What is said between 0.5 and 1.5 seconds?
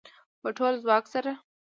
ټول ځواک سره